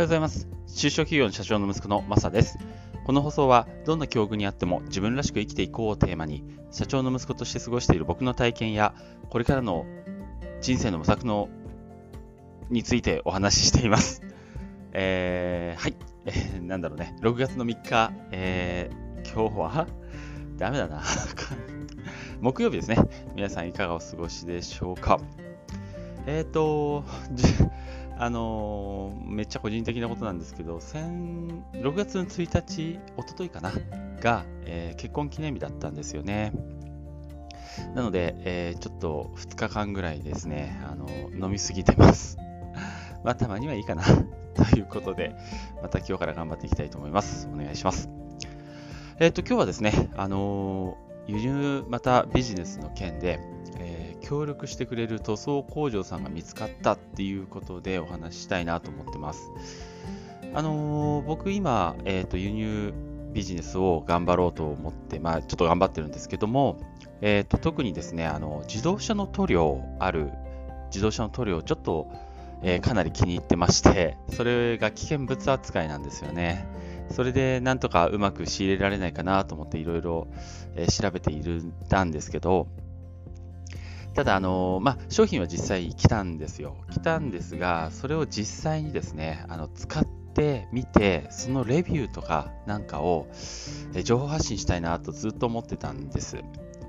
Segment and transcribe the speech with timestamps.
[0.00, 0.48] ようございます。
[0.74, 2.58] 中小企業の社長の息子のマサです。
[3.04, 8.94] この放送は、どんな境遇にあっても自分らしく生きていこうをテーマに、社長の息子として過ごしている僕の体験や、
[9.28, 9.84] これからの
[10.62, 11.50] 人生の模索の
[12.70, 14.22] についてお話ししています。
[14.92, 19.86] えー、はい、えー、なんだろうね、6月の3日、えー、今日は
[20.56, 21.02] ダメだな。
[22.40, 22.96] 木曜日ですね。
[23.34, 25.20] 皆さんいかがお過ごしでしょうか。
[26.26, 27.04] えっ、ー、と、
[28.22, 33.72] あのー、めっちゃ個人的なことなんですけど、6月の1日、おとといかな、
[34.20, 36.52] が、えー、結婚記念日だったんですよね。
[37.94, 41.08] なので、えー、ちょっと2日間ぐらいですね、あの
[41.46, 42.36] 飲みすぎてます。
[43.24, 44.02] まあ、たまにはいいかな。
[44.52, 45.34] ということで、
[45.82, 47.48] また今日から頑張っていきたいと思います。
[47.50, 48.10] お願いします。
[49.18, 53.40] えっ、と、今日はですね、あの輸入またビジネスの件で、
[53.78, 59.50] えー、協力してくれる塗装工場さんが見つかったっていうことでお話ししたいなと思ってます。
[60.52, 62.92] あのー、僕今、えーと、輸入
[63.32, 66.78] ビジネスを頑張ろうと思って、まあ、ちょっと頑張ってるんですけども、
[67.20, 70.30] えーと、特にですねあの自動車の塗料ある
[70.86, 72.08] 自動車の塗料ちょっと、
[72.62, 76.66] えー、かなり気に入ってましてそれが危険物扱いなんですよね。
[77.10, 80.28] それでなんとかうまく仕入れられないかなと思っていろいろ
[80.88, 81.64] 調べている
[82.04, 82.68] んですけど、
[84.14, 86.76] ただ、あのまあ、商品は実際来たんですよ。
[86.90, 93.28] 来たんですが、それを実際にですね、あの使ってみて、そのレビューとかなんかを
[94.04, 96.38] 情報発信したいなとずっと思ってたんです。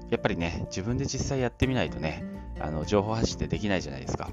[0.09, 2.25] やっぱりね、自分で実際やってみないとね、
[2.59, 4.29] あの情報発信ってできないじゃないですか。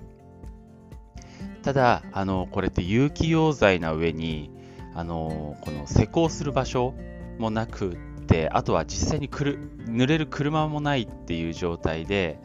[1.62, 4.50] ただ、あのこれって有機溶剤な上に、
[4.94, 6.94] あのこの施工する場所
[7.39, 12.41] もなくってあとは実際にくる濡れる車もないっていう状態で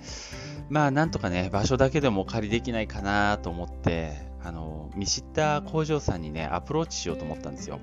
[0.69, 4.13] まあなんとかね場所だけでもお借りできないかなと思って
[4.43, 7.79] あの見知った工場さんにねアプローチしようと思ったんですよ。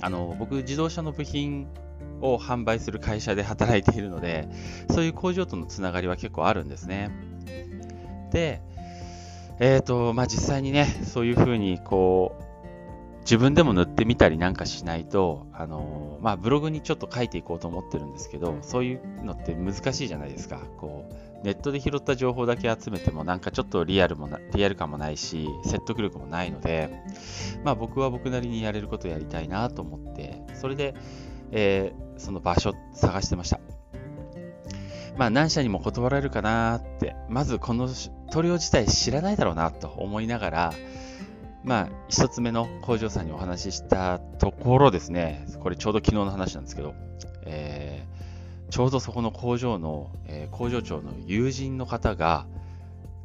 [0.00, 1.68] あの僕自動車の部品
[2.20, 4.48] を販売する会社で働いているので
[4.90, 7.10] そういう工場とのつながりは結構あるんですね。
[8.32, 8.60] で
[9.58, 12.45] えっ、ー、とまあ実際にねそういうふうにこう
[13.26, 20.60] 自分でも塗ってみたりなんかしないと、あの、まあ、ブログにちょっと書いていこうと思ってるんですけど、そういうのって難しいじゃないですか。
[20.78, 27.02] こう、ネットで拾った情報だけ集めてもなんかちょっとリアルもな、リアル感もないし、説得力もないので、
[27.64, 30.94] まあ僕は僕なりにやれることやりたいなと思って、それで、
[31.50, 33.58] えー、その場所探してました。
[35.16, 37.88] まあ何社にも断られるかなって、まずこの
[38.30, 40.72] 塗料自体知らないだろうなと思いながら、
[41.66, 46.94] まあ、一つ目の工場さんにお話ししたところですね、これちょうど昨日の話なんですけど、
[47.44, 52.46] えー、ちょうどそこの工場の、えー、工場長の友人の方が、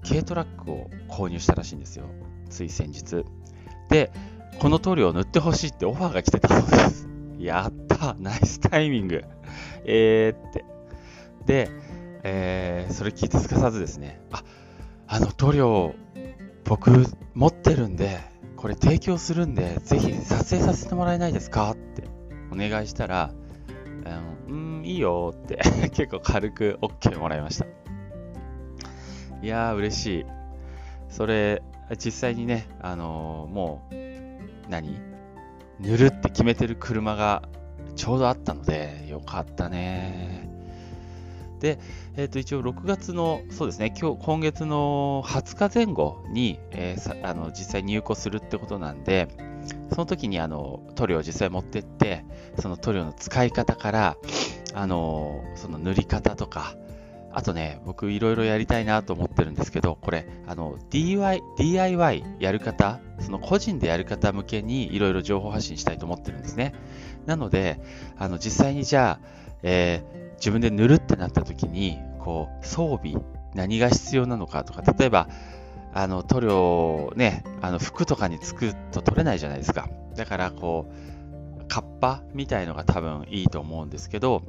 [0.04, 2.06] 軽トラックを購入したらしいんですよ。
[2.50, 3.24] つい先日。
[3.90, 4.12] で、
[4.58, 7.08] この塗料を塗ってほしいってオファーが来てたそうです。
[7.38, 9.24] やったナイスタイミング
[9.86, 10.66] えーって。
[11.46, 11.70] で、
[12.24, 14.44] えー、それ聞いてすかさずですね、あ、
[15.08, 15.94] あの塗料、
[16.64, 18.31] 僕持ってるんで、
[18.62, 21.72] これ提供するんで、ぜひ撮影させてもらえないですか？
[21.72, 22.04] って
[22.52, 23.32] お願いしたら、
[24.48, 25.58] うん、いいよって
[25.94, 27.66] 結構軽く OK もらいました。
[29.42, 30.26] いやー、嬉しい。
[31.10, 31.64] それ、
[31.98, 33.96] 実際にね、あのー、もう、
[34.70, 35.00] 何？
[35.80, 37.42] 塗るって決めてる車が
[37.96, 40.51] ちょうどあったので、よかったね。
[41.62, 41.80] で、
[42.18, 49.28] えー、と一応6月の、そうですね、今日今月の20日前後に、えー、あの実際入庫するってことなんで、
[49.92, 52.26] その時にあの塗料を実際持ってって、
[52.60, 54.18] その塗料の使い方から、
[54.74, 56.76] あのその塗り方とか、
[57.32, 66.74] あとね、僕いろいろやりたいなと思ってるんですけど、これ、あの DIY, DIY やる方、その個人でやる方向けにいろいろ情報発信したいと思ってるんですね。
[67.28, 67.80] なので、
[68.18, 73.24] あの実際にじゃあ、えー自分で塗るってなった時に、こう、装備、
[73.54, 75.30] 何が必要なのかとか、例えば、
[75.94, 79.88] あの、塗料ね、あの、服とかにつくと取れないじゃないですか。
[80.16, 80.92] だから、こ
[81.60, 84.42] う、カッパみたいのが多分いいと思うんですけど、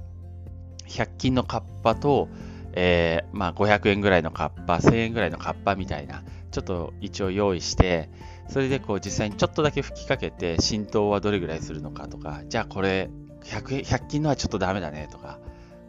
[0.88, 2.28] 100均のカッパと、
[2.72, 6.22] えー、まあ、500円ぐらいのカッパ、1000円ぐらいのカッパみたいな、
[6.52, 8.08] ちょっと一応用意して、
[8.48, 13.08] それでこう実際にちょっとだけ吹きかけて浸透はどれぐらいするのかとか、じゃあこれ
[13.44, 15.38] 100, 100均のはちょっとダメだねとか、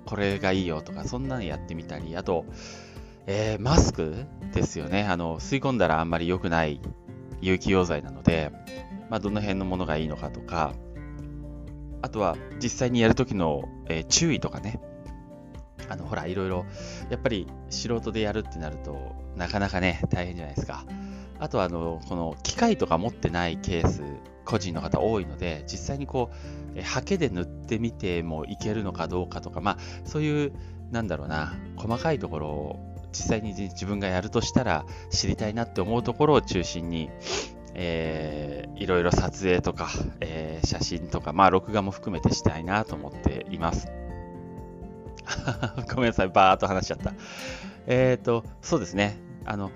[0.06, 2.46] これがいいよとか、そんなのやってみたり、あと、
[3.26, 5.04] えー、マスクですよね。
[5.04, 6.82] あの、吸い込んだらあんまり良くない
[7.42, 8.52] 有機溶剤なので、
[9.10, 10.74] まあ、どの辺のものがいいのかとか、
[12.02, 14.82] あとは実際にやるときの、えー、注意とかね。
[15.90, 16.66] あの、ほら、いろいろ、
[17.10, 20.86] やっぱり素人でやるってなると、なかなかね、大変じゃないですか。
[21.40, 24.02] あとはあの、この機械とか持ってないケース、
[24.46, 26.36] 個人の方多いので、実際にこう、
[26.82, 30.54] ハケで塗ってみてもいけるのかどうかとか、まあ、そういう、
[30.92, 37.10] なんだろうな、細かいところを実際に自分がやるとしたら知りたいなって思うところを中心に、
[37.76, 39.90] えー、いろいろ撮影とか、
[40.20, 43.88] えー、写真とか、まあ、録画も含めてしたいなと思っています。
[45.94, 47.14] ごめんなさい、バーっと話しちゃった。
[47.88, 49.18] えっ、ー、と、そうですね。
[49.46, 49.72] あの、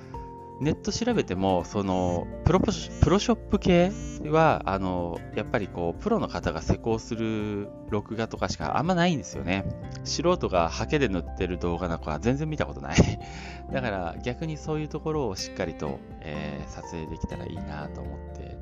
[0.60, 2.66] ネット調べても、そのプロ、プ
[3.10, 3.92] ロショップ系
[4.26, 9.66] は、あの、やっぱりこう、プロの方が施工する録画とかしかあんまないんですよね。
[10.04, 12.98] 素人がハケで塗ってる動画なんかは全然見たことない。
[13.72, 18.58] だから逆にそういうところをしっかりと、えー、撮影できたらいいなと思って、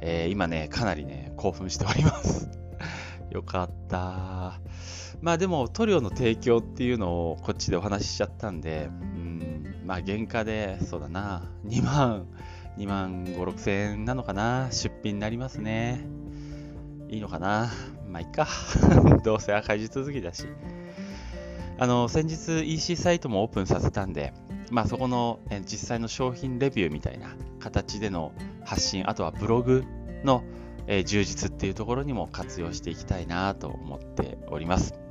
[0.00, 2.50] えー、今ね、かなりね、興奮しております。
[3.30, 4.60] よかった。
[5.20, 8.88] まあでも塗料の提供っていうのをこっちでお話ししちゃったんで、
[9.88, 12.26] まあ原価で、そうだな、2万、
[12.76, 16.04] 2万5、6千円なのかな、出品になりますね。
[17.08, 17.72] いいのかな、
[18.06, 18.46] まあいいか。
[19.24, 20.44] どうせ赤字続きだし。
[21.78, 24.34] あの、先日 EC サイトもオープンさせたんで、
[24.70, 28.32] まあそこの実際の商品レビューみたいな形での
[28.66, 29.84] 発信、あとはブログ
[30.22, 30.44] の
[30.86, 35.07] 充実っていうところにも活用していきたいなと思っております。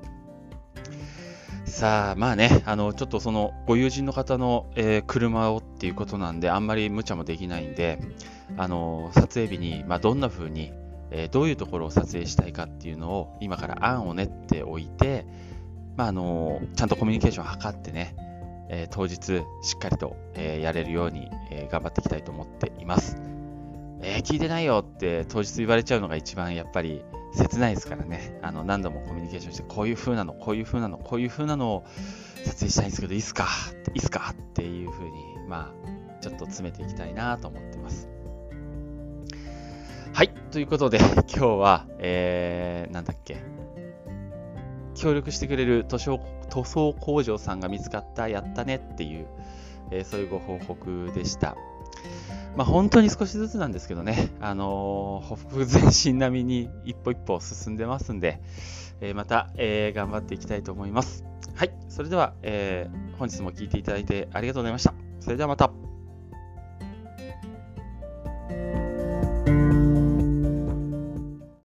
[1.77, 7.99] さあ、まあね、あの、ちょっとその、ご友人の方の、えー、車をっていうことなんで、あんまり無茶もできないんで、
[8.57, 10.73] あの、撮影日に、まあ、どんな風に、
[11.11, 15.27] えー、どういうところを撮影したいかっていうのを、今から案を練っておいて、
[15.97, 18.15] まあ、あの、ちゃんとコミュニケーションを図ってね、
[18.71, 23.17] えー、当日、しっかりと、えやれるように、え頑張っていきたいと思っています。
[24.01, 27.03] え聞いてないよって当日言われちゃうのが一番やっぱり
[27.33, 28.39] 切ないですからね。
[28.41, 31.85] あの、何度もコミュニケーションして、こういう風なの、こういう風なの、こういう風なのを
[32.45, 33.47] 撮影したいんですけど、いいっすか
[33.93, 35.11] いいっすかっていう風に、
[35.47, 38.09] まあ、ちょっと詰めていきたいなと思ってます。
[40.13, 40.29] はい。
[40.51, 43.37] ということで、今日は、えー、なんだっけ。
[44.95, 46.19] 協力してくれる塗装
[46.49, 49.27] 塗装工場さんが見つかった、やったねっていう、
[49.91, 51.55] えー、そういうご報告でした。
[52.55, 58.41] まあ、本当に少しずつなんですけどね、あのー、ほふ前進並みに一歩一歩進んでますんで、
[58.99, 61.23] えー、また、えー、頑張っていきたいと思います。
[61.55, 64.93] はい、それでは、えー、本日も聴いていただいてありがとうございました。
[65.19, 65.86] それではまた。